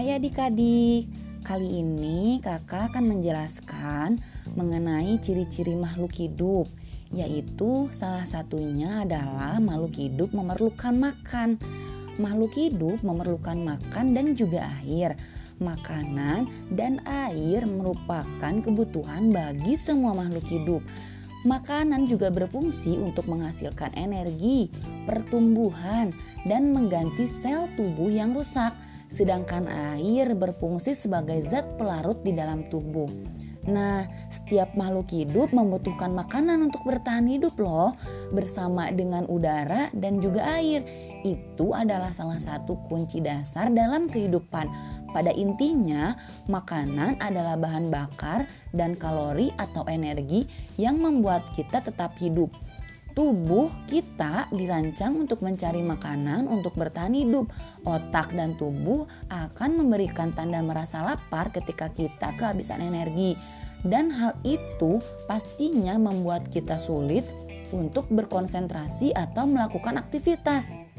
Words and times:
Hai 0.00 0.16
adik-adik, 0.16 1.12
kali 1.44 1.84
ini 1.84 2.40
kakak 2.40 2.88
akan 2.88 3.04
menjelaskan 3.04 4.16
mengenai 4.56 5.20
ciri-ciri 5.20 5.76
makhluk 5.76 6.16
hidup 6.16 6.64
Yaitu 7.12 7.84
salah 7.92 8.24
satunya 8.24 9.04
adalah 9.04 9.60
makhluk 9.60 9.92
hidup 10.00 10.32
memerlukan 10.32 10.96
makan. 10.96 11.60
Makhluk 12.16 12.56
hidup 12.56 13.04
memerlukan 13.04 13.60
makan 13.60 14.16
dan 14.16 14.32
juga 14.32 14.72
air. 14.80 15.20
Makanan 15.60 16.48
dan 16.72 17.04
air 17.04 17.68
merupakan 17.68 18.56
kebutuhan 18.64 19.28
bagi 19.28 19.76
semua 19.76 20.16
makhluk 20.16 20.48
hidup. 20.48 20.80
Makanan 21.44 22.08
juga 22.08 22.32
berfungsi 22.32 22.96
untuk 22.96 23.28
menghasilkan 23.28 23.92
energi, 24.00 24.72
pertumbuhan, 25.04 26.16
dan 26.48 26.72
mengganti 26.72 27.28
sel 27.28 27.68
tubuh 27.76 28.08
yang 28.08 28.32
rusak, 28.32 28.72
sedangkan 29.10 29.66
air 29.66 30.32
berfungsi 30.32 30.94
sebagai 30.94 31.42
zat 31.42 31.76
pelarut 31.76 32.22
di 32.22 32.32
dalam 32.32 32.70
tubuh. 32.70 33.10
Nah, 33.68 34.08
setiap 34.32 34.72
makhluk 34.72 35.12
hidup 35.12 35.52
membutuhkan 35.52 36.16
makanan 36.16 36.72
untuk 36.72 36.80
bertahan 36.88 37.28
hidup, 37.28 37.60
loh, 37.60 37.92
bersama 38.32 38.88
dengan 38.88 39.28
udara 39.28 39.92
dan 39.92 40.16
juga 40.16 40.56
air. 40.56 40.80
Itu 41.20 41.76
adalah 41.76 42.08
salah 42.08 42.40
satu 42.40 42.80
kunci 42.88 43.20
dasar 43.20 43.68
dalam 43.68 44.08
kehidupan 44.08 44.64
pada 45.10 45.34
intinya, 45.34 46.14
makanan 46.46 47.18
adalah 47.18 47.58
bahan 47.58 47.90
bakar 47.90 48.46
dan 48.70 48.94
kalori 48.94 49.50
atau 49.58 49.82
energi 49.90 50.46
yang 50.78 51.02
membuat 51.02 51.50
kita 51.58 51.82
tetap 51.82 52.14
hidup. 52.22 52.48
Tubuh 53.10 53.66
kita 53.90 54.46
dirancang 54.54 55.18
untuk 55.18 55.42
mencari 55.42 55.82
makanan 55.82 56.46
untuk 56.46 56.78
bertahan 56.78 57.14
hidup. 57.14 57.50
Otak 57.82 58.30
dan 58.32 58.54
tubuh 58.54 59.10
akan 59.28 59.82
memberikan 59.82 60.30
tanda 60.30 60.62
merasa 60.62 61.02
lapar 61.02 61.50
ketika 61.50 61.90
kita 61.90 62.30
kehabisan 62.38 62.80
energi. 62.80 63.34
Dan 63.80 64.12
hal 64.12 64.36
itu 64.44 65.00
pastinya 65.24 65.96
membuat 65.96 66.52
kita 66.52 66.76
sulit 66.76 67.24
untuk 67.72 68.06
berkonsentrasi 68.12 69.14
atau 69.16 69.46
melakukan 69.46 69.96
aktivitas. 69.96 70.89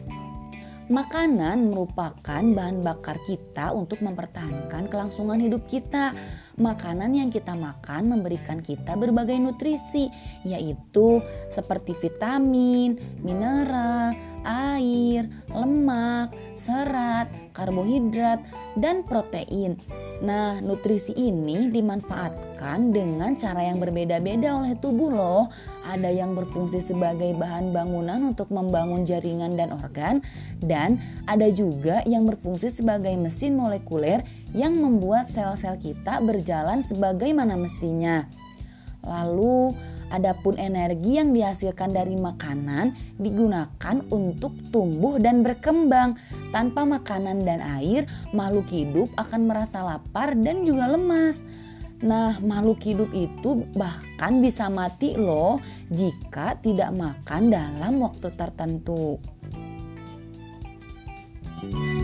Makanan 0.91 1.71
merupakan 1.71 2.43
bahan 2.43 2.83
bakar 2.83 3.15
kita 3.23 3.71
untuk 3.71 4.03
mempertahankan 4.03 4.91
kelangsungan 4.91 5.39
hidup 5.39 5.63
kita. 5.63 6.11
Makanan 6.59 7.15
yang 7.15 7.31
kita 7.31 7.55
makan 7.55 8.11
memberikan 8.11 8.59
kita 8.59 8.99
berbagai 8.99 9.39
nutrisi, 9.39 10.11
yaitu 10.43 11.23
seperti 11.47 11.95
vitamin, 11.95 12.99
mineral, 13.23 14.11
air, 14.45 15.29
lemak, 15.51 16.33
serat, 16.57 17.27
karbohidrat, 17.51 18.41
dan 18.79 19.03
protein. 19.03 19.77
Nah, 20.21 20.61
nutrisi 20.61 21.17
ini 21.17 21.73
dimanfaatkan 21.73 22.93
dengan 22.93 23.33
cara 23.41 23.65
yang 23.65 23.81
berbeda-beda 23.81 24.53
oleh 24.53 24.77
tubuh 24.77 25.09
loh. 25.09 25.49
Ada 25.81 26.13
yang 26.13 26.37
berfungsi 26.37 26.77
sebagai 26.77 27.33
bahan 27.33 27.73
bangunan 27.73 28.21
untuk 28.29 28.53
membangun 28.53 29.01
jaringan 29.01 29.57
dan 29.57 29.73
organ 29.73 30.21
dan 30.61 31.01
ada 31.25 31.49
juga 31.49 32.05
yang 32.05 32.29
berfungsi 32.29 32.69
sebagai 32.69 33.17
mesin 33.17 33.57
molekuler 33.57 34.21
yang 34.53 34.77
membuat 34.77 35.25
sel-sel 35.25 35.81
kita 35.81 36.21
berjalan 36.21 36.85
sebagaimana 36.85 37.57
mestinya. 37.57 38.29
Lalu, 39.01 39.73
adapun 40.11 40.59
energi 40.59 41.17
yang 41.17 41.31
dihasilkan 41.31 41.95
dari 41.95 42.19
makanan 42.19 42.93
digunakan 43.17 43.95
untuk 44.11 44.51
tumbuh 44.69 45.17
dan 45.17 45.41
berkembang. 45.41 46.19
Tanpa 46.51 46.83
makanan 46.83 47.47
dan 47.47 47.63
air, 47.63 48.03
makhluk 48.35 48.67
hidup 48.69 49.07
akan 49.15 49.47
merasa 49.47 49.81
lapar 49.81 50.35
dan 50.35 50.67
juga 50.67 50.91
lemas. 50.91 51.47
Nah, 52.03 52.37
makhluk 52.43 52.81
hidup 52.83 53.09
itu 53.15 53.63
bahkan 53.77 54.41
bisa 54.43 54.67
mati 54.67 55.15
loh 55.15 55.61
jika 55.93 56.59
tidak 56.59 56.91
makan 56.91 57.53
dalam 57.53 58.03
waktu 58.03 58.27
tertentu. 58.35 59.17
thank 61.61 61.77
you 61.77 62.00